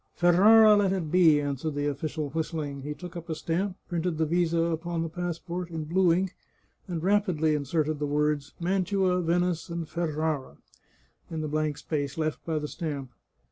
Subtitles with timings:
[0.15, 4.25] "Ferrara let it be," answered the official, whistling; he took up a stamp, printed the
[4.25, 6.35] visa upon the passport in blue ink,
[6.87, 10.57] and rapidly inserted the words" Mantua, Venice, and Ferrara"
[11.29, 13.11] in the blank space left by the stamp.